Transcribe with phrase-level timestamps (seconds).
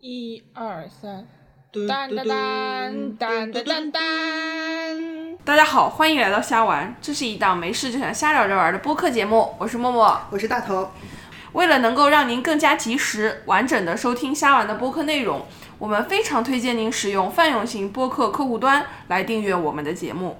[0.00, 1.26] 一二三，
[1.72, 4.00] 嘟当当当当当当当。
[5.44, 10.16] 大家好，欢迎来到瞎玩，这是一档没事就想瞎聊着玩的播客节目，我是默默。
[10.30, 10.92] 我是大头。
[11.52, 15.44] 为了能够让您更加及时、完整的收听瞎玩的播客内容，
[15.80, 20.38] 我们非常推荐您使用泛用型播客客户端来订阅我们的节目。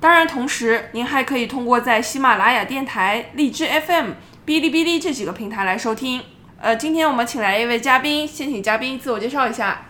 [0.00, 4.14] 当然，同时您还可以通过在喜马拉雅电台、荔枝 FM、
[4.44, 6.20] 哔哩哔哩这几个平台来收听。
[6.62, 9.84] 呃，今天我们请来一位嘉宾，先请嘉宾自我介绍一下。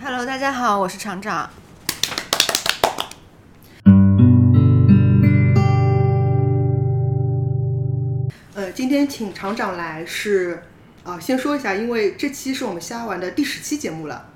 [0.00, 1.50] Hello，大家好，我是厂长。
[8.54, 10.62] 呃，今天请厂长来是，
[11.02, 14.28] 啊、先说一下，因为这期是我们虾玩的第十期节目了，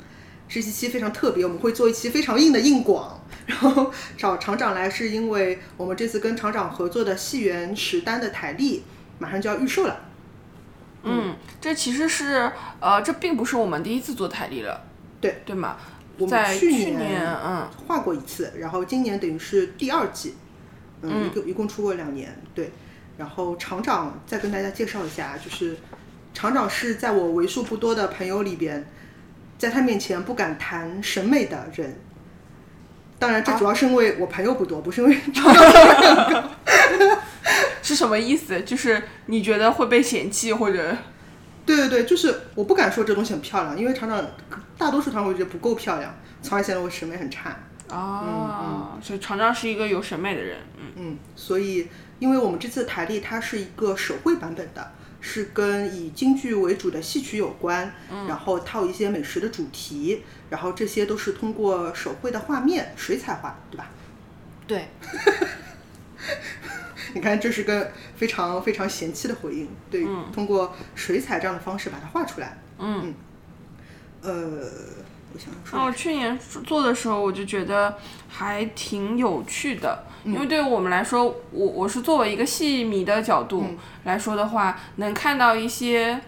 [0.49, 8.83] 这期期非常特别，我们会做一期非常硬的硬广，然后找厂长来是因为我们这次跟厂长合作的戏园十单的台历
[9.21, 10.08] 马上就要预售了，
[11.09, 14.85] 嗯，这其实是呃，这并不是我们第一次做台历了，
[15.21, 15.77] 对对吗？
[16.19, 20.35] 我们在去年，嗯，画过一次，然后今年等于是第二季，
[21.03, 22.73] 嗯，一共一共出过两年，对。
[23.17, 25.77] 然后厂长再跟大家介绍一下，就是
[26.33, 28.87] 厂长是在我为数不多的朋友里边，
[29.59, 32.01] 在他面前不敢谈审美的人。
[33.19, 36.51] 当然，这主要是因为我朋友不多，不是因为 厂长。
[37.89, 38.61] 是什么意思？
[38.61, 40.95] 就是你觉得会被嫌弃或者？
[41.65, 44.23] 对对对，就是我不敢说这东西很漂亮，因为厂长
[44.77, 47.57] 大多数团我觉得不够漂亮，从而显得我审美很差。
[47.89, 57.91] 啊，所以厂长是一个有审美的人，嗯嗯，所以因为我们这次的台历它是一个手绘版本的，是跟以京剧为主的戏曲有关，
[58.29, 63.91] 然后套一些美食的主题，然后这些都是通过手绘的画面水彩画，对吧？
[64.67, 64.89] 对，
[67.15, 73.15] 你看，这是个非常非常嫌弃的回应，对，通过水彩这样的方式把它画出来，嗯。
[74.21, 74.33] 呃，
[75.33, 76.37] 我想说那我去年
[76.67, 77.97] 做的时候，我就觉得
[78.29, 83.65] 还挺有趣的，因为对于我们来说，我我是作为一个戏迷的角度
[84.03, 86.21] 来说的话，能看到一些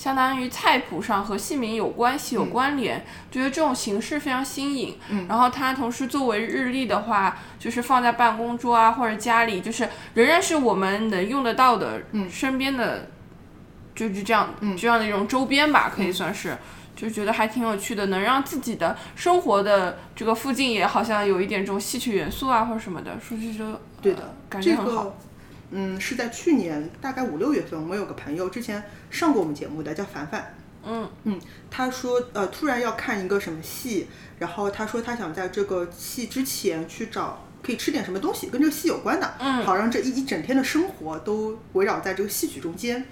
[0.00, 4.96] 相当于菜谱上和姓名有关系、有关联，觉得这种形式非常新颖。
[5.28, 12.00] 然后它同时作为日历的话，就是放在办公桌啊或者家里，就是仍然是我们能用得到的，
[12.30, 13.10] 身边的，
[13.94, 16.56] 就是这样、这样的一种周边吧，可以算是。
[16.96, 25.14] 就觉得还挺有趣的，能让自己的生活的这个附近也好像有一点这种戏曲元素啊或者什么的，说是说对的呃，感觉很好。
[25.70, 30.54] 个，嗯，是在去年大概五六月份，我们有个朋友之前上过我们节目的，叫凡凡。
[30.82, 31.38] 嗯嗯，
[31.70, 34.06] 他说呃，突然要看一个什么戏，
[34.38, 43.04] 然后他说他想在这个戏之前去找可以吃点什么东西，跟这个戏有关的，嗯好让这一一整天的生活都围绕在这个戏曲中间。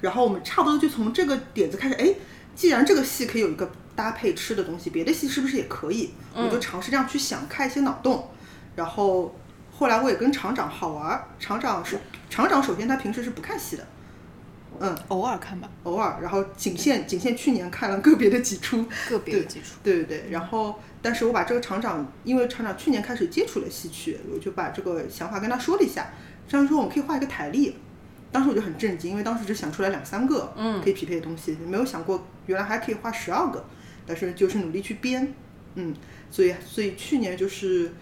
[0.00, 2.12] 然后我们差不多就从这个点子开始，哎，
[2.56, 6.10] 既然这个戏可以有一个搭配吃的东西，别的戏是不是也可以？
[6.34, 8.28] 我就尝试这样去想，开一些脑洞。
[8.74, 9.32] 然后
[9.82, 11.98] 后来我也跟厂长好玩儿，厂长是
[12.30, 13.84] 厂长，首先他平时是不看戏的，
[14.78, 19.74] 嗯，偶尔看吧，偶尔，然后仅限仅限去年看了个别的几出，个别的几出。
[19.82, 26.12] 对对对，然后但是我把这个厂长，因为厂长去年开始接触了戏曲，我就把这个想法跟他说了一下，
[26.46, 27.76] 这样说我们可以画一个台历。
[28.30, 33.64] 当时我就很震惊，因为当时只想出来两三个，嗯，可以匹配的东西，没有想过原来还可以画十二个，
[34.06, 35.34] 但是就是努力去编，
[35.74, 35.92] 嗯，
[36.30, 37.92] 所以所以去年就是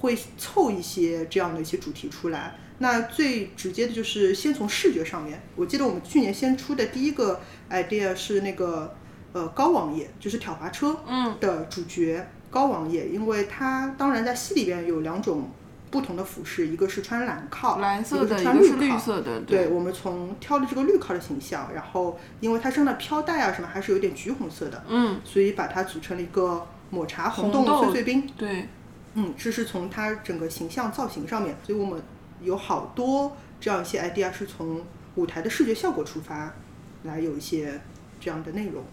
[0.00, 2.56] 会凑一些这样的一些主题出来。
[2.78, 7.40] 那最直接的就是先从视觉上面，我记得我们去年先出的第一个
[7.70, 8.94] idea 是那个
[9.32, 10.98] 呃高王爷，就是挑滑车
[11.40, 15.50] 的主角、高王爷，因为他当然在戏里边有两种
[15.90, 18.98] 不同的服饰，一个是穿蓝靠，蓝色的，一个是穿绿靠。
[18.98, 28.26] 色的，对，我们从挑的这个绿靠的形象，然后因为它身上的飘带啊什么还是有点橘红色的，嗯，所以把它组成了一个抹茶红红豆碎碎冰。
[28.38, 28.68] 对，
[29.14, 32.00] 嗯，这是从它整个形象造型上面，所以我们
[32.40, 34.82] 有好多这样一些 idea 是从
[35.16, 36.54] 舞台的视觉效果出发，
[37.02, 37.80] 来有一些
[38.20, 38.84] 这样的内容。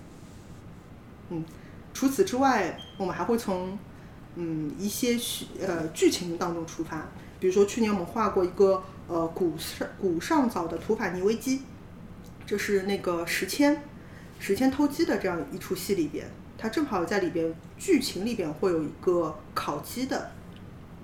[1.30, 1.46] 嗯，
[1.94, 3.78] 除此之外，我们还会从
[4.36, 5.18] 嗯一些
[5.62, 7.08] 呃剧情当中出发，
[7.40, 11.62] 比如说去年我们画过一个呃古上古上早的土法尼危机，
[12.46, 13.84] 这是那个时迁
[14.40, 20.32] 时迁偷鸡的这样一出戏里边，他正好在里边剧情里边会有一个烤鸡的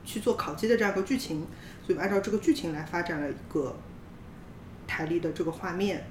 [0.03, 1.45] 去做烤鸡的这样一个剧情，
[1.85, 3.75] 所以按照这个剧情来发展了一个
[4.87, 6.05] 台历的这个画面。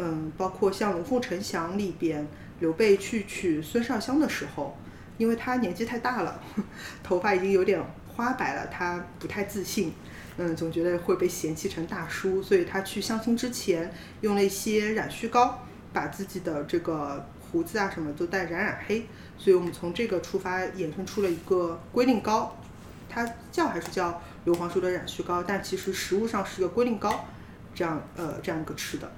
[0.00, 2.26] 嗯，包括像《龙凤呈祥》里边，
[2.60, 4.76] 刘备去娶孙尚香的时候，
[5.16, 6.40] 因为他年纪太大了，
[7.02, 9.92] 头发已经有点花白了，他不太自信，
[10.36, 19.06] 嗯，总觉得会被嫌弃成大叔，所以他去相亲之前用了一些染须膏，把自己的这个胡子啊什么都带染染黑，
[19.36, 22.56] 所以我们从这个出发衍生出了一个龟苓膏，
[23.08, 27.26] 它叫还是叫硫磺树的染须膏，但其实实物上是个龟苓膏，
[27.74, 29.10] 这样呃这样一个吃的。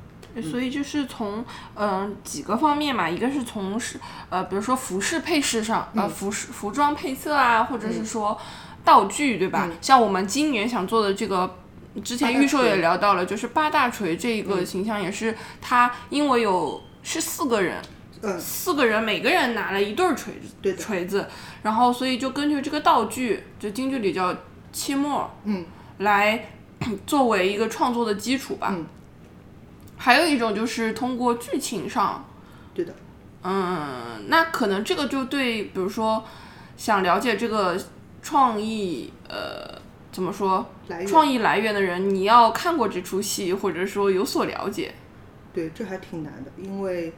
[0.42, 1.44] 所以就是从
[1.74, 3.98] 嗯、呃几个方面嘛，一个是从是
[4.28, 8.38] 呃比如说服饰配饰上，呃服饰服装配色啊，或者是说
[8.84, 9.68] 道具，对吧？
[9.80, 11.56] 像我们今年想做的这个。
[12.04, 17.82] 之前预售也聊到了，就是八大锤这个形象也是他，因为有是四个人，
[18.22, 18.38] 嗯。
[18.38, 21.26] 四个人每个人拿了一对儿锤子，对锤子，
[21.62, 24.36] 然后所以就根据这个道具，就京剧里叫
[24.72, 25.64] 切末，嗯，
[25.98, 26.50] 来
[27.06, 28.68] 作为一个创作的基础吧。
[28.72, 28.86] 嗯。
[29.96, 32.24] 还有一种就是通过剧情上，
[32.72, 32.94] 对的，
[33.42, 36.24] 嗯，那可能这个就对，比如说
[36.74, 37.78] 想了解这个
[38.22, 39.78] 创意，呃，
[40.10, 40.66] 怎么说
[41.06, 44.94] 创意来源的人，你要看过这出戏，或者说有所了解。
[45.52, 47.12] 对，这还挺难的，因为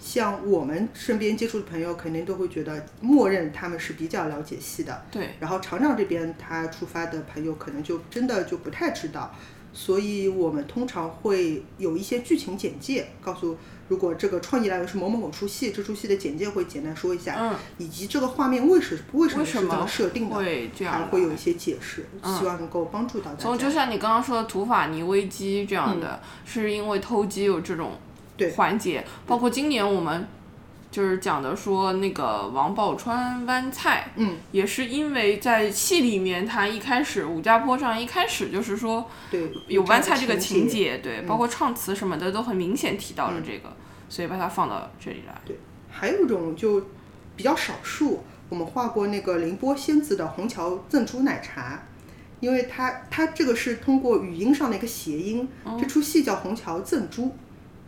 [0.00, 5.02] 像我们身边接触的朋友，肯定都会觉得默认他们是比较了解戏的。
[5.10, 9.34] 对，然后厂长这边他出发的朋友可能就真的就不太知道，
[9.72, 13.56] 所以我们通常会有一些剧情简介，告诉
[13.88, 20.94] 如果这个创意来源是某某某出戏，这出戏的简介会简单说一下，嗯，以及这个画面为什为什么是这么么设定的，会这样？
[20.94, 23.42] 还会有一些解释，希望能够帮助到大家。
[23.42, 27.92] 从就像你刚刚说的土法尼危机这样的，是因为偷鸡有这种
[28.56, 30.26] 环节，包括今年我们
[30.90, 43.76] 就是讲的说那个王宝钏湾菜，嗯，也是因为在戏里面，他一开始武家坡上一开始就是说对有湾菜这个情情节，对，包括唱词什么的都很明显提到了这个，
[44.08, 45.40] 所以把它放到这里来。
[45.44, 45.58] 对
[45.88, 46.86] 还有一种就
[47.36, 51.82] 比较少数，我们画过那个凌波仙子的虹桥赠珠奶茶，
[52.40, 55.48] 因为它它这个是通过语音上的一个谐音，
[55.80, 57.36] 这出戏叫虹桥赠珠，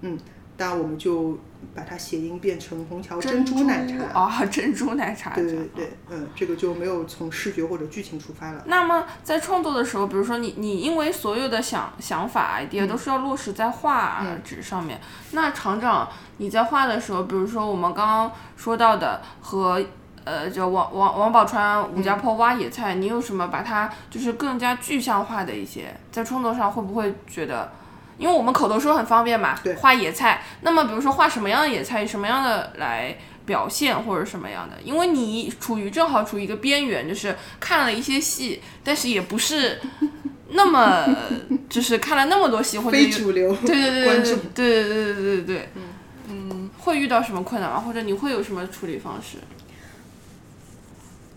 [0.02, 0.18] 嗯，
[0.56, 1.38] 但我们就
[1.74, 4.18] 把它谐音变成虹桥珍珠奶茶。
[4.20, 8.62] 啊， 珍珠奶茶对对对，嗯，这个就没有从视觉或者剧情出发了。
[8.66, 15.00] 那么在创作的时候，比如说你你因为所有的想想法 idea 都是要落实在画纸上面，
[15.32, 16.08] 那厂长
[16.38, 19.82] 你在画的时候，比如说我们刚刚说到的和。
[20.24, 27.72] 呃，就王王王宝钏武家坡挖野菜，你有什么把它就是更加具象化的一些，在创作上会不会觉得，
[28.18, 29.74] 因为我们口头说很方便嘛，对。
[29.74, 39.80] 画野菜，那么比如说画什么样的野菜，什么样的来表现或者什么样的，因为你处于正好处于一个边缘，就是看了一些戏，但是也不是
[40.54, 41.08] 那么
[41.68, 44.24] 就是看了那么多戏或者有非主流对对对对
[44.54, 45.68] 对对对对对，
[46.28, 47.80] 嗯，会遇到什么困难吗？
[47.80, 49.38] 或者你会有什么处理方式？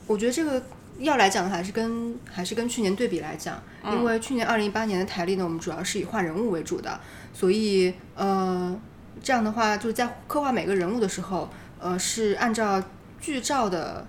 [0.07, 0.61] 我觉得这个
[0.99, 6.99] 要来讲的，还是跟还是跟去年对比来讲，因为去年二零一八年的台历呢，我们主要是以画人物为主的，
[7.33, 8.79] 所以呃，
[9.21, 11.49] 这样的话就是在刻画每个人物的时候，
[11.79, 12.81] 呃，是按照
[13.19, 14.07] 剧照的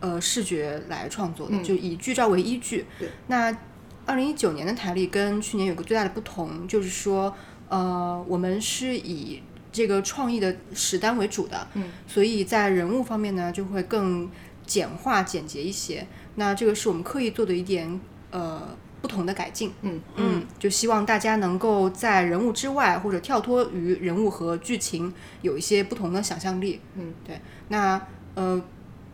[0.00, 2.84] 呃视觉来创作的，就以剧照为依据。
[2.98, 3.08] 对。
[3.28, 3.56] 那
[4.04, 7.34] 二零一九年的台历跟去年有个最大的不同，就是说
[7.68, 14.28] 呃，我们是以这个创意的史单为主的，嗯，所以在人物方面呢，就会更
[14.66, 16.06] 简化、简洁一些。
[16.36, 18.00] 那这个是我们刻意做的一点
[18.30, 19.72] 呃不同的改进。
[19.82, 25.12] 嗯嗯，就希望大家能够在人物之外，或者跳脱于人物和剧情，
[25.42, 26.80] 有一些不同的想象力。
[26.96, 27.40] 嗯，对。
[27.68, 28.00] 那
[28.34, 28.62] 呃，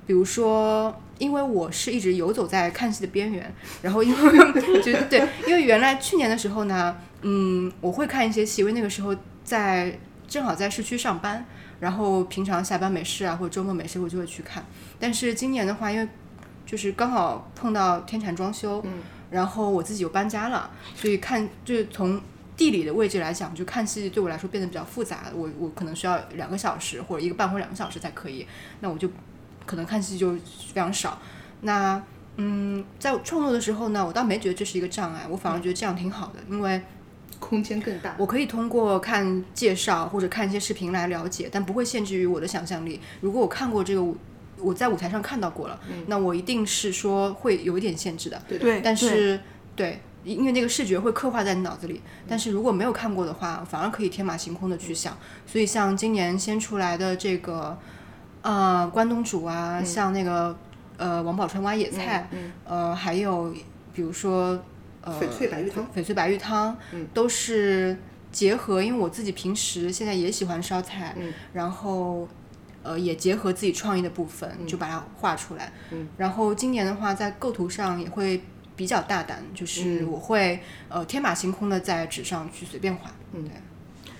[0.07, 3.53] 比如说，因为我是一直游走在看戏的边缘，
[3.83, 11.45] 然后因为 就对，因为原来去年的时候呢，嗯，我会看一些戏，因为那个时候在正好在市区上班，
[11.81, 14.65] 然后平常下班没事啊，或者周末没事我就会去看。
[14.99, 16.09] 但是今年的话，因为
[16.67, 22.21] 就是刚好碰到天产装修，嗯，然后我自己又搬家了，所以看就是从
[22.57, 25.25] 地理的位置来讲，就看戏对我来说变得比较复杂。
[25.35, 28.47] 我我可能需要两个小时或者一个半或两个小时才可以，
[28.81, 29.09] 那我就
[29.65, 31.19] 可能看戏就非常少。
[31.61, 32.03] 那
[32.37, 36.81] 嗯，在创作的时候呢，我倒没觉得这是一个障碍，我反而觉得这样挺好的，因为
[37.39, 38.15] 空间更大。
[38.19, 43.01] 我可以通过看介绍或者看一些视频来了解，但不会限制于我的想象力。
[43.21, 44.17] 如果我看过这个舞，
[44.59, 48.43] 我在舞台上看到过了，那我一定是说会有一点限制的。
[48.49, 49.41] 对的对，但是
[49.77, 52.03] 对，因为那个视觉会刻画在你脑子里。
[52.27, 55.17] 但是如果没有看过的话，反而可以天马行空的去想。
[55.47, 57.79] 所以像今年先出来的这个
[58.43, 60.57] 呃关东煮啊，像那个
[60.97, 62.29] 呃王宝钏挖野菜，
[62.65, 63.55] 呃还有
[63.95, 64.61] 比如说
[65.09, 66.77] 呃翡翠白玉汤翡翠白玉汤，
[67.15, 67.97] 都是
[68.31, 71.17] 结合，因为我自己平时现在也喜欢烧菜，
[71.53, 72.29] 然后。
[72.85, 75.73] 呃，也结合自己创意的部分，就把它画出来。
[76.17, 78.43] 然后今年的话，在构图上也会
[78.77, 83.11] 比较大胆，就是我会、呃天马行空的在纸上去随便画。
[83.33, 83.53] 嗯对。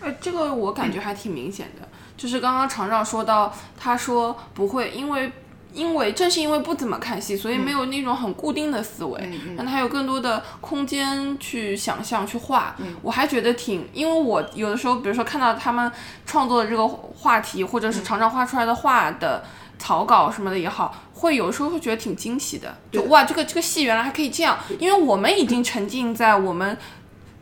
[0.01, 5.33] 哎，这个我感觉还挺明显的，就是刚刚厂长说到，他说不会，因为
[5.73, 12.75] 因为正是因为不怎么看戏，所以没有那种很固定的思维，让他有更多的空间去想象、去画。
[13.03, 15.91] 我还觉得挺，因为我有的时候，比如说看到他们
[16.27, 19.45] 创作的这个话题，或者是常常画出来的画的
[19.79, 26.77] 草稿什么的也好，会有时候会觉得挺惊喜的，就哇，这个这个戏原来还可以这样，因为我们已经沉浸在我们。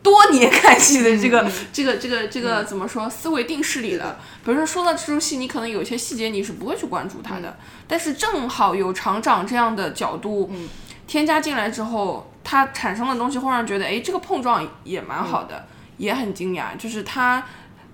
[0.03, 4.17] 多年看戏的这个、这个、这个、这个怎么说思维定势里了？
[4.45, 10.49] 比如说说到这出戏，你可能有些细节你是不会去关注它的，但是正好有厂长这样的角度
[11.07, 16.77] 添加进来之后，它产生的东西会让人觉得，哎，这个碰撞也蛮好的，也很惊讶。
[16.77, 17.43] 就是它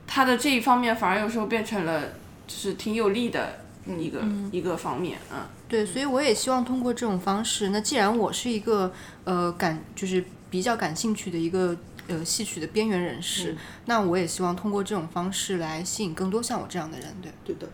[0.06, 2.02] 它的这一方面反而有时候变成了
[2.46, 3.62] 就是挺有利的
[3.98, 5.40] 一个一个方面，嗯。
[5.68, 7.70] 对，所以我也希望通过这种方式。
[7.70, 8.94] 那既然我是一个
[9.24, 11.76] 呃感就是比较感兴趣的一个。
[12.08, 13.56] 呃，戏曲的边缘人士，
[13.86, 17.68] 那我也希望通过这种方式来吸引更多像我这样的人，对，对的，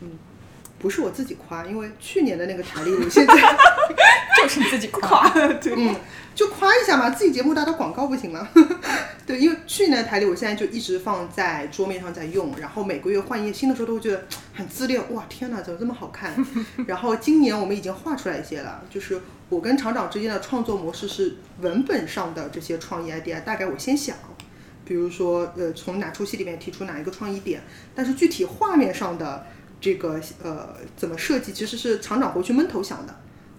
[0.00, 0.10] 嗯，
[0.78, 3.34] 不是我自己夸，因为去年的那个台历，我现在
[4.42, 5.28] 就是自己夸，
[5.62, 5.94] 对，嗯，
[6.34, 8.48] 就夸一下嘛，自己节目打打广告不行吗？
[9.24, 16.34] 对，因为去年的台历，我现在就一直放在桌面上在用，然后每个月换一页新的时候，都会觉得很自恋，哇，天哪，怎么这么好看？
[16.86, 19.20] 然后今年我们已经画出来一些了，就是。
[19.48, 24.16] 我跟厂长之间的创作模式是文本上的这些创意 idea，大概我先想，
[24.84, 27.62] 比如说呃从哪出戏里面提出哪一个创意点，
[27.94, 29.46] 但是具体画面上的
[29.80, 33.14] 这个呃怎么设计，其实是厂长回去闷头想的，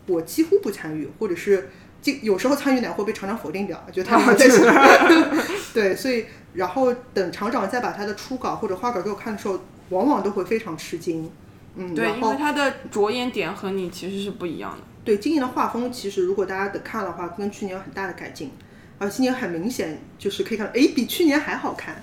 [0.08, 1.70] 我几乎不参与，或者是
[2.02, 4.62] 就有时候参与点会被厂长否定掉，觉得他们在想，
[5.74, 9.58] 对，所以然后等厂长再把他的初稿或者画稿给我看的时候，
[9.90, 11.32] 往往都会非常吃惊，
[11.78, 14.80] 嗯，对，因为他的着眼点和你其实是不一样的。
[15.06, 18.52] 对今年的画风，其实如果大家的看的话，跟去年有很大的改进，
[18.98, 21.96] 而今年很明显就是可以看到，哎，比去年还好看。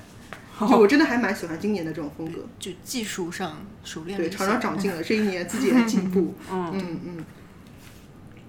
[0.70, 4.16] 就我真的还蛮喜欢今年的这种风格，就技术上熟练。
[4.16, 6.32] 对，常常长进了，这一年自己也在进步。
[6.48, 7.24] 嗯嗯嗯。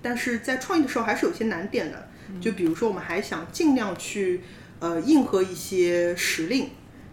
[0.04, 2.08] 但是在创意的时候还是有些难点的，
[2.40, 4.42] 就比如说我们还想尽量去
[4.78, 6.70] 呃应和一些时令，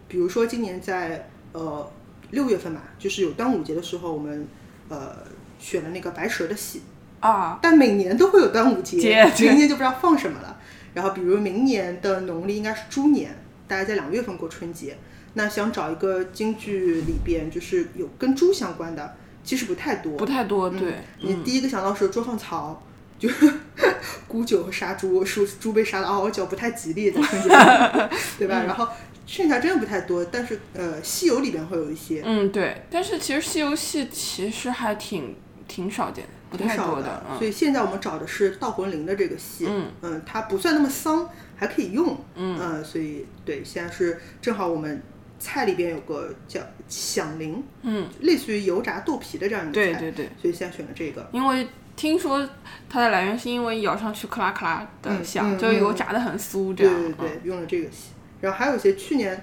[0.09, 1.91] 比如说今年在呃
[2.33, 4.47] 六月份吧，就是有端午节的时候，我们
[4.89, 5.17] 呃
[5.59, 6.83] 选了那个白蛇的戏。
[7.21, 7.61] 啊！
[7.63, 10.59] 但每年都会有端午节，明年就不知道放什么了。
[10.93, 13.33] 然后，比如明年的农历应该是猪年，
[13.69, 14.99] 大家在两月份过春节。
[15.35, 20.69] 那想找一个京剧里边就是有跟猪相关的，其实不太多，不太多。
[20.69, 22.83] 对，你第一个想到是捉放曹，
[23.21, 23.29] 就
[24.27, 27.49] 沽酒和杀猪，猪猪被杀的嗷嗷叫，不太吉利，在春节，
[28.37, 28.65] 对吧？
[28.65, 28.89] 然后
[29.33, 32.21] 剩下真的不太多，但是呃，西游里边会有一些。
[32.23, 32.83] 嗯，对。
[32.91, 35.35] 但是其实西游戏其实还挺
[35.67, 36.59] 挺少见的。
[36.59, 39.67] 挺少的，所以现在我们找的是道魂铃的这个戏，
[40.03, 45.03] 嗯，它不算那么丧，还可以用，嗯，所以对，现在是正好我们
[45.39, 52.47] 菜里边有个叫响铃，嗯，类似于油炸豆皮的这样一个菜，对对对，所以现在选了这个，因为听说
[52.87, 58.11] 它的来源是因为咬上去咔啦咔啦的响，就油炸的很酥，这样，对对对，用了这个戏，
[58.43, 59.43] 然后还有一些去年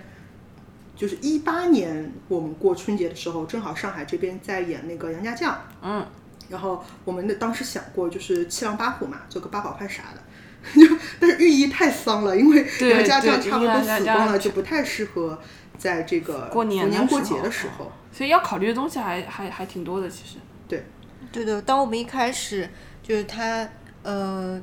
[0.95, 6.05] 就是一八年我们过春节的时候，正好上海这边在演那个杨家将，嗯。
[6.49, 10.21] 然后我们的当时想过，就是七狼八虎嘛，做个八宝饭啥的，
[10.81, 15.39] 就但是寓意太丧了，因为杨家将差不多都死光了，就不太适合
[15.77, 17.91] 在这个过年过节的时候。
[18.11, 20.37] 所以要考虑的东西还还还挺多的，其实。
[20.67, 20.83] 对，
[21.31, 21.61] 对的。
[21.61, 22.67] 当我们一开始
[23.03, 23.69] 就是他
[24.01, 24.59] 呃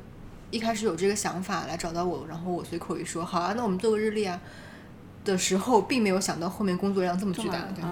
[0.51, 4.39] 一开始有这个想法来找到我，然后我随口一说，好啊，那我们做个日历啊。
[5.25, 7.83] 的时候，并没有想到后面工作量这么巨大，对，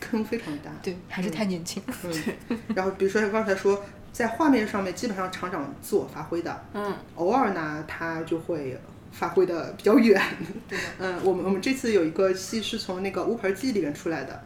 [0.00, 1.80] 坑非常大，对，还是太年轻。
[2.02, 3.80] 对， 然后比如说刚才说，
[4.12, 8.76] 在画面上面基本上厂长自我发挥的，嗯，偶尔呢他就会
[9.12, 10.20] 发挥的比较远，
[10.68, 14.42] 对， 嗯，我们我们这次有一个戏是从那个乌盆记里面出来的，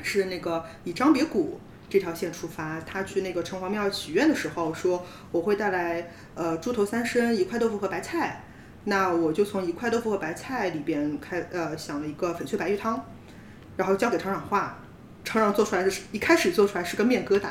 [0.00, 8.42] 是那个以张别谷这条线出发，他去那个城隍庙许愿的时候说我会带来呃猪头三升、一块豆腐和白菜。
[8.88, 13.04] 那我就从一块豆腐和白菜里边开，呃，想了一个翡翠白玉汤，
[13.76, 14.78] 然后交给厂长画，
[15.24, 17.48] 厂长做出来的是一开始做出来是个面疙瘩。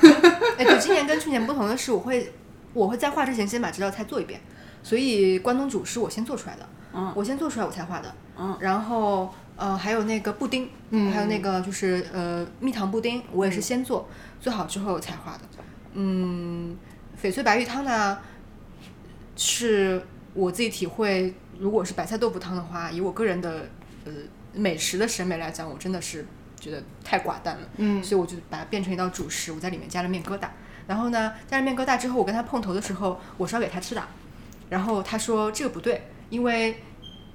[0.56, 2.32] 哎，对，今年跟去年不同的是，我会
[2.72, 4.40] 我会在画之前先把这道菜做一遍，
[4.82, 14.08] 所以关东煮是我先做出来的，嗯，我先做出来我才画的，嗯，然后呃还有那个布丁，嗯，还有那个就是呃蜜糖布丁，我也是先做，
[14.40, 15.44] 做好之后才画的，
[15.92, 16.76] 嗯，
[17.22, 18.18] 翡翠白玉汤呢
[19.36, 20.02] 是。
[20.32, 23.68] 我自己体会，如果是白菜豆腐汤的话，以我个人的
[24.04, 24.12] 呃
[24.54, 26.24] 美食的审美来讲，我真的是
[26.60, 27.68] 觉得太寡淡了。
[27.78, 30.48] 嗯，所以我就把它变成一道主食，我在里面加了面疙瘩。
[30.86, 34.00] 然后呢，加了面疙瘩之后，我跟他碰头的时候，我烧给他吃的。
[34.68, 36.80] 然后他说这个不对，因为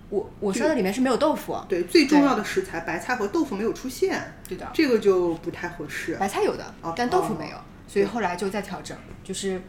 [0.10, 6.16] 我我说的里面是没有豆腐，对，最重要的食材白菜和豆腐没有出现，对的，这个就不太合适。
[6.16, 7.58] 白菜有的哦，但豆腐没有，
[7.88, 9.62] 所以后来就再调整，就是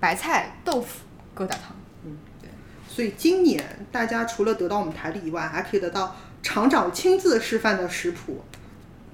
[0.00, 1.00] 白菜豆腐
[1.36, 1.76] 疙瘩汤。
[2.04, 2.50] 嗯，对
[2.88, 8.44] 所以今年大家除了得到我们台历以外，还可以得到厂长亲自示范的食谱。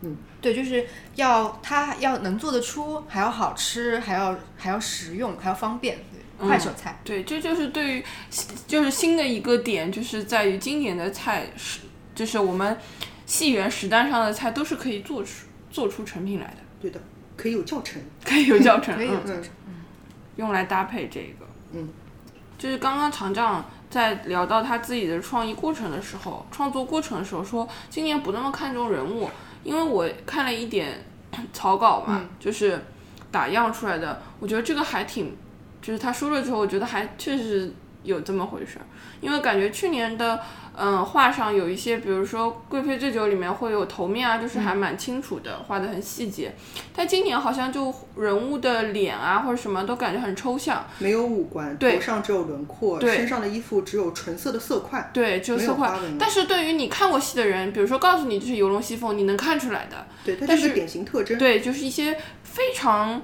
[0.01, 6.14] 嗯对，就是要它要能做得出，还要好吃，还要还要实用，还要方便，对，
[6.47, 6.99] 快手菜。
[7.05, 8.05] 对，这就是对于
[8.67, 11.81] 就是新的一个点，就是在于今年的菜是，
[12.15, 12.77] 就是我们
[13.27, 17.01] 戏园食单上的菜都是可以做出做出成品来的，对的，
[17.37, 18.01] 可以有教程。
[18.25, 19.45] 可以有教程，嗯 可以有教程。
[19.67, 19.75] 嗯。
[20.37, 21.47] 用来搭配这个。
[21.73, 21.89] 嗯，
[22.59, 29.31] 就是刚刚厂长在聊到他自己的创意过程的时候，创作过程的时候说，今年不那么看重人物，
[29.63, 31.05] 因为我看了一点
[31.53, 32.29] 草稿嘛，嗯。
[32.39, 32.81] 就是
[33.31, 35.37] 打样出来的，我觉得这个还挺，
[35.85, 37.73] 就是他说了之后，我觉得还确实
[38.03, 38.87] 有这么回事儿，
[39.21, 40.41] 因为感觉去年的。
[40.77, 46.53] 嗯，画上有一些，比如说《贵妃醉酒》里面会有头面啊，就是还蛮清楚的，画的很细节。
[46.93, 55.09] 但今年好像就人物的脸啊或者什么都感觉很抽象，没有五官，对头上只有轮廓，对身上的衣服只有纯色的色块。
[55.15, 55.97] 对，只有没色块。
[56.19, 60.05] 但是对于你看过戏的人，比如说告诉你这是游龙戏凤，你能看出来的。
[60.25, 61.39] 对，它但是典型特征。
[61.39, 63.23] 对，就是一些非常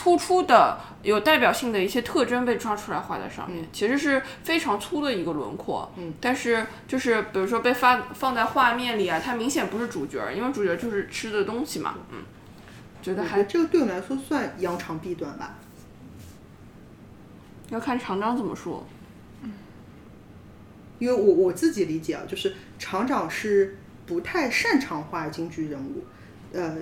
[0.00, 5.92] 突出的、有代表性的一些特征被抓出来画在上面，其实是非常粗的一个轮廓。
[5.98, 11.96] 嗯，但是就是比如说被发放在画面里啊，它明显不是主角儿，因为主角就是吃的东西嘛。
[12.10, 12.22] 嗯，
[13.02, 15.58] 觉得还这个对我们来说算扬长避短吧。
[17.68, 18.86] 要看厂长怎么说。
[20.98, 23.76] 因为我我自己理解啊，就是厂长是
[24.06, 26.04] 不太擅长画京剧人物，
[26.54, 26.76] 呃，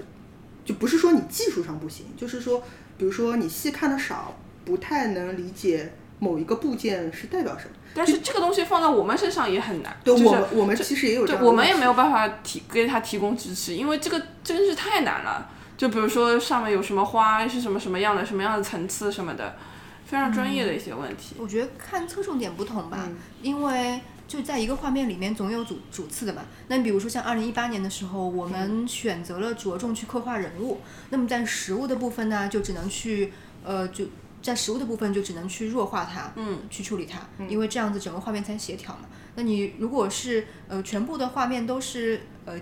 [0.65, 2.63] 就不是说你技术上不行，就是说，
[2.99, 7.71] 比如说你戏看的少，不太能理解某一个部件是代表什么。
[7.95, 15.51] 但是这个东西放在我们身上也很难，对就是我们我们其实也有这对，样我们也没有办法提给他提供支持，因为这个真是太难了。
[15.77, 19.57] 就比如说上面有什么花是什么什么样的，什么样的层次什么的，
[20.05, 21.37] 非常专业的一些问题。
[21.39, 26.43] 我觉得看侧重点不同吧，嗯因为就在一个画面里面总有主主次的嘛。
[26.69, 30.79] 那比如说像二零一八年的时候，我们选择了着重去刻画人物，
[31.11, 33.33] 那么在实物的部分呢，就只能去
[33.65, 34.07] 呃就。
[34.41, 39.01] 在实物的部分就只能去弱化它，嗯，去处理它，因为这样子整个画面才协调嘛。
[39.35, 42.55] 那你如果是呃全部的画面都是呃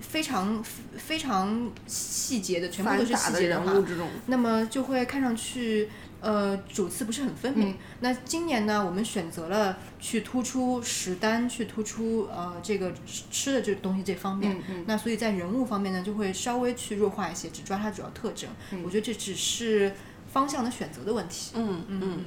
[0.00, 0.62] 非常
[0.98, 5.88] 非常细节的，全部都是细节的话，人物这种，那么就会看上去
[6.20, 7.74] 呃主次不是很分明。
[8.00, 14.56] 那今年呢，我们选择了去突出食单，去突出呃这个吃吃的这东西这方面。
[14.56, 18.48] 嗯嗯那所以在人物方面呢，就会稍微去弱化一些，只抓它主要特征。
[18.84, 19.92] 我觉得这只是
[20.32, 21.52] 方向的选择的问题。
[21.54, 22.24] 嗯嗯，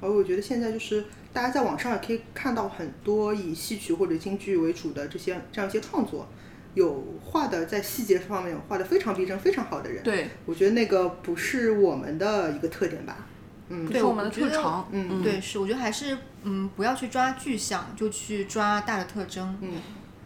[0.00, 6.28] 而我觉得现在就是大家在网上也可以看到很多以戏曲或者京剧为主的这些这样一些创作，
[6.74, 10.02] 有画的在细节方面画的非常逼真、非常好的人。
[10.02, 13.26] 对，我觉得那个不是我们的一个特点吧。
[13.68, 14.88] 嗯，对是我们的特长。
[14.92, 19.56] 嗯对，是我觉得还是嗯，不要去抓具象，就去抓大的特征。
[19.60, 19.70] 嗯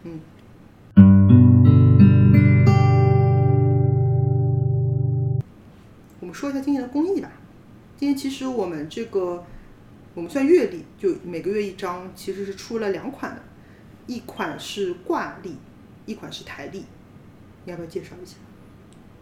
[0.03, 0.19] 嗯。
[6.19, 7.31] 我们说一下今年的工艺吧。
[7.97, 9.43] 今年其实我们这个，
[10.13, 13.41] 我们算月历，就每个月一张，其实是出了两款的，
[14.07, 15.57] 一款是挂历，
[16.09, 16.79] 一款是台历。
[17.65, 18.35] 你要不要介绍一下？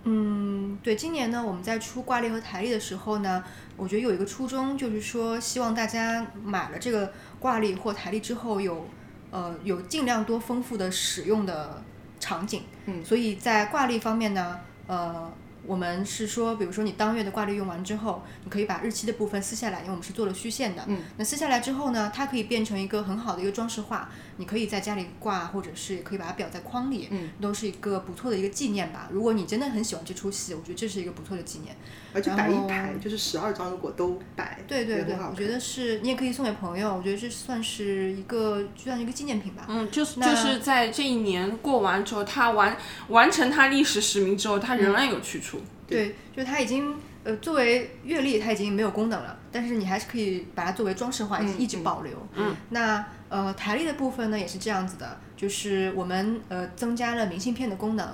[0.03, 3.43] 嗯，对，今年呢，我们在出挂历和台历的时候呢，
[3.75, 8.87] 我觉得有一个初衷，就是说希望大家买了这个挂历或台历之后有，
[9.31, 11.83] 呃有尽量多丰富的使用的
[12.19, 12.63] 场景。
[12.85, 15.31] 嗯所以在挂历方面呢，呃。
[15.67, 20.83] 我们是说，比如说你当月的挂历用完之后，你可以把日期的部分撕下来，因为我们是做了虚线的。
[20.87, 20.99] 嗯。
[21.17, 27.09] 那撕下来之后呢，它可以变成一个很好的一个装饰画，你可以在家里挂，或者是也可以把它裱在框里。
[27.11, 27.29] 嗯。
[27.41, 29.09] 都是一个不错的一个纪念吧。
[29.11, 31.75] 如果你真的很喜欢这出戏，我觉得这是一个不错的纪念。
[32.13, 39.65] 而且摆一排，就是十二张，如果都摆，对对对，我觉得是你也可以送给朋友，我觉得这算是一个就像一个纪念品吧。
[39.67, 42.75] 嗯，就是那就是在这一年过完之后，他完
[43.09, 45.56] 完成他历史使命之后，他仍然有去处。
[45.87, 52.11] 对，就是它已经呃作为阅历，它已经没有功能了，但是你还是可以把它作为装饰画，嗯一直保留。
[52.35, 52.55] 嗯。
[52.69, 58.07] 那呃台历的部分呢也是这样子的，就是我们呃增加了明信片的功能，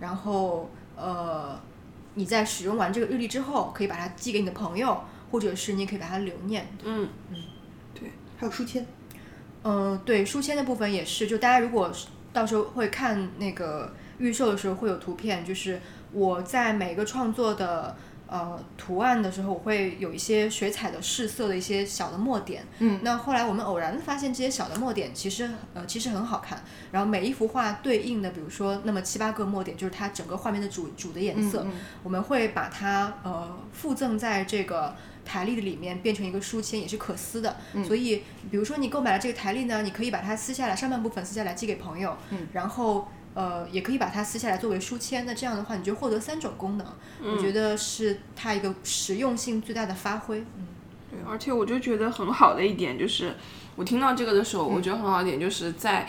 [0.00, 1.60] 然后呃
[2.14, 4.98] 你在使用完这个日历之后，可以把它寄给你的朋友，
[5.30, 6.66] 或者是你也可以把它留念。
[6.82, 7.36] 嗯嗯，
[7.94, 8.86] 对，还有书签。
[9.64, 11.92] 嗯，对，书签的部分也是，就大家如果
[12.32, 15.80] 到时候会看那个预售的时候会有图片，就是
[16.12, 22.64] 我在每个创作的呃图案的时候，我会有一些水彩的试色的一些小的墨点。
[22.78, 26.62] 嗯，那后来我们偶然的发现，这些小的墨点其实呃其实很好看。
[26.92, 31.62] 然后每一幅画对应的，比如说那么七八个墨点，就是它整个画面的主主的颜色。
[31.64, 34.94] 嗯我们会把它呃附赠在这个
[35.24, 37.56] 台历的里面，变成一个书签，也是可撕的。
[37.86, 43.08] 所以，比如说你购买了这个台历呢，你可以把它撕下来，上半部分撕下来寄给朋友，嗯然后。
[43.38, 45.24] 呃，也可以把它撕下来作为书签。
[45.24, 46.84] 那这样的话，你就获得三种功能，
[47.22, 50.40] 我觉得是它一个实用性最大的发挥。
[50.40, 50.66] 嗯，
[51.08, 53.36] 对，而且我就觉得很好的一点就是，
[53.76, 56.08] 我听到这个的时候，我觉得很好的一点就是在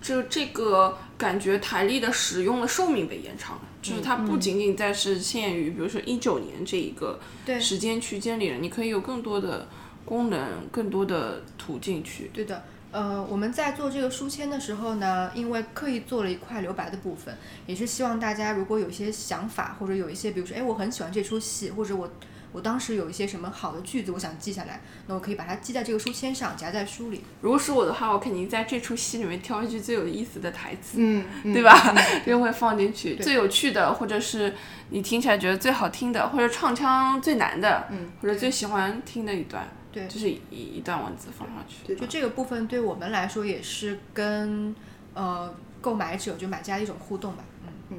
[0.00, 9.66] 这这个感觉台历的使用的寿命被延长了，就是它不仅仅在是限于比如说一九年这一个对时间区间里了，你可以有更多的
[10.04, 12.30] 功能、更多的途径去。
[12.32, 12.62] 对的。
[12.94, 22.08] 呃，我们在做这个书签的时候呢，因为刻意做了一块留白的部分，也是希望大家如果有一些想法，或者有一些，比如说，哎，我很喜欢这出戏，或者我
[22.52, 27.24] 我当时有一些什么好的句子，我想记下来，那我可以把它记在这个书签上，夹在书里。
[27.40, 31.92] 如果是我的话，我肯定在这出戏里面挑一句最有意思的台词，嗯，嗯对吧？
[32.24, 34.54] 就会放进去最有趣的，或者是
[34.90, 41.86] 你听起来觉得最好听的，或者唱腔最难的，嗯或者最喜欢听的一段，对就是一一段文字放上去。
[41.86, 44.74] 对就这个部分对我们来说也是跟
[45.14, 47.44] 呃购买者就买家的一种互动吧。
[47.90, 47.98] 嗯，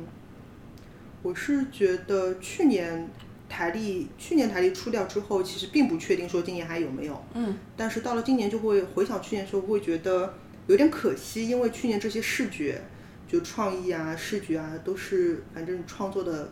[1.23, 3.09] 我是觉得去年
[3.47, 7.23] 台历去年台历出掉之后，其实并不确定说今年还有没有。
[7.33, 7.55] 嗯。
[7.77, 10.33] 但是到了今年就会回想去年的时候，会觉得
[10.67, 12.81] 有点可惜，因为去年这些视觉
[13.27, 16.51] 就创意啊、视觉啊，都是反正创作的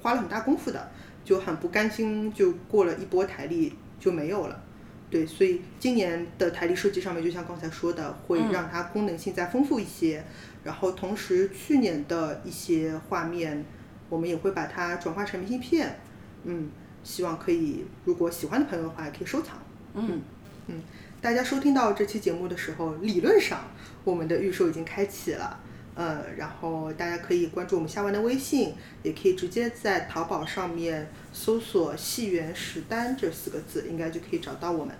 [0.00, 0.90] 花了很大功夫的，
[1.24, 4.62] 就很不甘心就过了一波台历就没有了。
[5.10, 10.24] 对，所以今年的台历设计上面，就像刚才说的，会让它功能性再丰富一些。
[10.64, 13.64] 然后同时，去年的一些画面，
[14.08, 16.00] 我们也会把它转化成明信片。
[16.44, 16.70] 嗯，
[17.02, 19.56] 希望可以，如果喜欢的朋友的话，也可以收藏。
[19.94, 20.22] 嗯
[20.66, 20.82] 嗯，
[21.20, 23.60] 大家收听到这期节目的时候，理论上
[24.02, 25.60] 我们的预售已经开启了。
[25.94, 34.94] 呃，然后大家可以关注我们下完的微信，也可以直接在淘宝上面搜索“戏园食单”这四个字，应该就可以找到我们。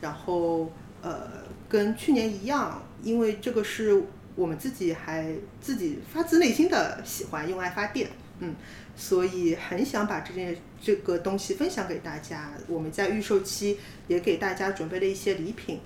[0.00, 4.02] 然后呃，跟去年一样，因为这个是
[4.34, 8.56] 我们自己还自己发自内心的喜欢用爱发电，嗯，
[8.96, 12.50] 所以很想把这件这个东西分享给大家。
[12.66, 13.78] 我们在预售期
[14.08, 15.78] 也给大家准备了一些礼品，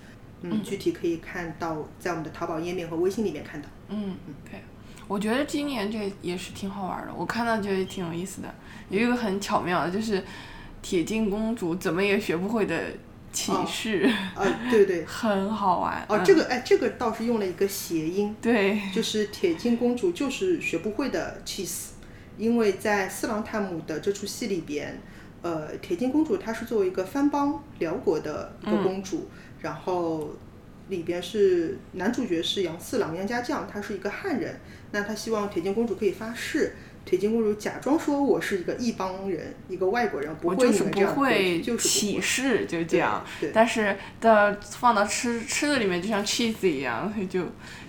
[0.42, 3.68] 嗯，具体可以看到在我们的淘宝页面和微信里面看到。
[3.88, 4.14] 嗯，
[4.50, 4.60] 对，
[5.08, 8.54] 我觉得今年这也是挺好玩的，我看到觉得挺有意思的。
[8.90, 10.22] 有一个很巧妙的，就是
[10.82, 12.80] 铁镜公主怎么也学不会的
[13.32, 16.00] 启示，呃，对对， 很好玩。
[16.08, 21.88] 哦，嗯这个哎，这个倒是用了一个谐音，对，就是铁镜公主就是学不会的 cheese，
[22.38, 25.00] 因为在四郎探母的这出戏里边，
[25.42, 29.28] 呃，铁镜公主她是作为一个藩邦辽国的一个公主，
[29.60, 30.30] 然后
[30.88, 34.60] 里边是男主角是杨四郎杨家将，他是一个汉人，
[34.92, 36.74] 那他希望铁镜公主可以发誓。
[37.04, 43.24] 铁镜公主假装说我是一个异邦人，一个外国人，不我就是不会你们这样会就是不启会示，就这样。
[43.38, 47.44] 对对但是的放到吃吃的里面，就像 cheese 一样，所以就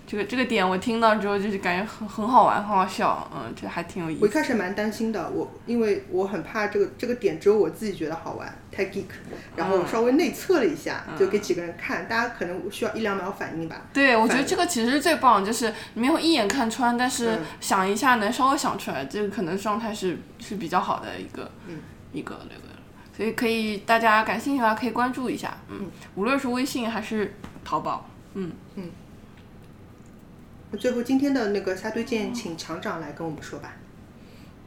[0.08, 4.22] 这个这个点我听到之后就是感觉很很好玩，很好笑，嗯，这还挺有意思。
[4.22, 4.32] 我一。
[4.32, 9.04] 开始蛮担心的，我因为我很怕这个这个点只有我自己觉得好玩，太 geek，
[9.56, 13.82] 然后稍微内测了一下，就给几个人看，大家可能需要一两秒反应吧。
[13.92, 17.40] 对，我觉得这个其实是最棒，就是没有一眼看穿，但是嗯。
[17.60, 21.80] 想一下能稍微想出来，这个可能状态是是比较好的一个、嗯。
[22.14, 22.62] 一个那个，
[23.16, 28.52] 所以可以大家感兴趣的话可以关注一下，嗯，无论是微信还是淘宝，嗯。
[28.76, 28.90] 嗯，
[30.72, 33.74] 那最后今天的那个瞎推荐，请厂长来跟我们说吧。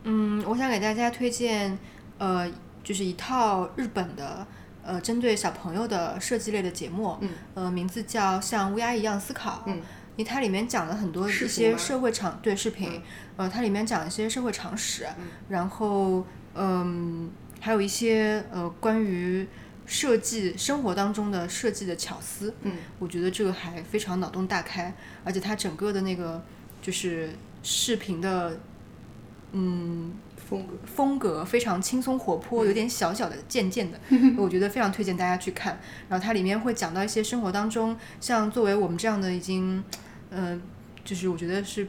[0.05, 1.79] 嗯，我想给大家推荐，
[2.19, 2.51] 呃，
[2.83, 4.47] 就是一套日本的，
[4.83, 9.77] 呃，针对小朋友的设计类的节目，嗯，呃，名字叫《像乌鸦一样思考》，嗯，
[10.17, 13.03] 因为它里面讲了很多一些社会常对视频，
[13.37, 15.07] 呃，它里面讲一些社会常识，
[15.51, 19.47] 然后嗯，还有一些呃关于
[19.90, 26.40] 设计生活当中的设计的巧思，嗯，我觉得这个还非常脑洞大开，而且它整个的那个
[26.81, 27.31] 就是
[27.64, 28.59] 视频的。
[29.53, 33.98] 嗯，风格，风格非常轻松活泼，有点小小的贱贱的，
[34.38, 35.81] 我觉得非常推荐大家去看。
[36.09, 39.83] 然后它里面会讲到一些生活当中，像作为我们这样的已经，
[40.31, 40.62] 嗯、
[41.05, 41.88] 就是我觉得是，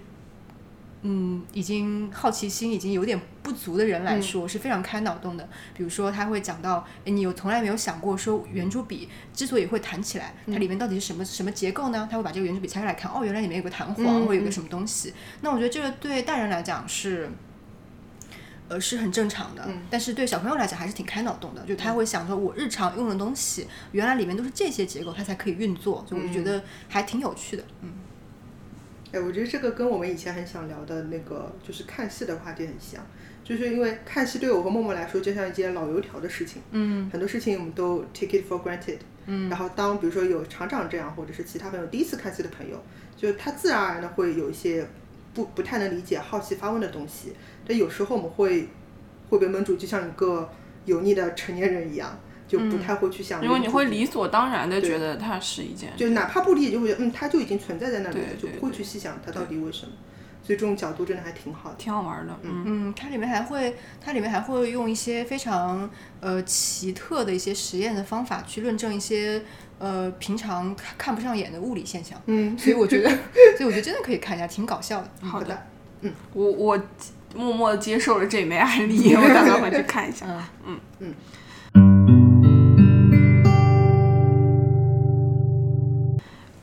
[1.03, 5.49] 嗯，已经好奇心已经有点不足的人来说，是非常开脑洞的。
[5.75, 12.07] 比如说，他会讲到，诶你有从来没有想过说圆珠笔之所以会弹起来，它里面到底是什么什么结构呢？
[12.11, 15.13] 他会把这个圆珠笔拆开来看，哦，原来里面有个弹簧，嗯或者有个什么东西。
[15.41, 17.29] 那我觉得这个对大人来讲是。
[18.69, 27.89] 呃是很正常的，但是对小朋友来讲还是挺开脑洞的，就他会想说，我日常用的东西原来里面都是这些结构，它才可以运作，就我就觉得还挺有趣的，嗯。
[29.11, 33.05] 哎，我觉得这个跟我们以前很想聊的那个就是看戏的话题很像，
[33.43, 42.81] 就是因为看戏对我和默默来说就像一件老油条的事情，嗯，很多事情我们都 take it for granted，嗯，然后当比如说有厂长这样或者是其他朋友第一次看戏的朋友，
[43.17, 44.87] 就他自然而然的会有一些
[45.33, 47.33] 不不太能理解、好奇发问的东西，
[47.67, 48.69] 但有时候我们会
[49.29, 50.49] 会被闷住，就像一个
[50.85, 52.17] 油腻的成年人一样。
[52.51, 59.93] 就不太会去想，因为你会理所当然的觉得它是一件，就哪怕不理解，就会觉得嗯，它就已经存在在那里了，就不会去细想它到底为什么。
[60.43, 61.75] 所以这种角度真的还挺好的。
[61.77, 69.41] 挺好玩的，嗯，嗯，它里面还会，它里面还会用一些非常呃奇特的一些实验的方法去论证一些
[69.79, 72.21] 呃平常看看不上眼的物理现象。
[72.25, 73.09] 嗯，所以我觉得，
[73.55, 75.09] 所以我觉得真的可以看一下，挺搞笑的。
[75.21, 75.57] 好的，
[76.01, 76.83] 嗯，我我
[77.33, 80.25] 默默地接受了这枚案例， 我打算回去看一下。
[80.27, 81.13] 嗯嗯嗯，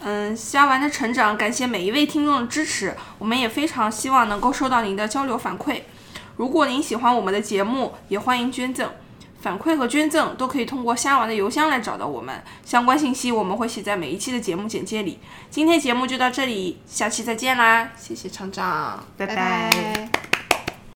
[0.08, 5.82] 嗯虾丸的成长，感谢每一位听众的支持，我们也非常希望能够收到您的交流反馈。
[6.36, 8.90] 如果您喜欢我们的节目，也欢迎捐赠。
[9.42, 15.18] 反馈和捐赠都可以通过虾丸的邮箱来找到我们，相关信息我们会写在每一期的节目简介里。
[15.50, 17.90] 今天节目就到这里，下期再见啦！
[17.96, 20.07] 谢谢厂长，拜拜